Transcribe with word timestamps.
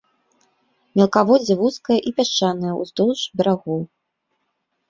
Мелкаводдзе 0.99 1.53
вузкае 1.59 1.97
і 2.13 2.13
пясчанае 2.21 2.73
ўздоўж 2.81 3.19
берагоў. 3.43 3.81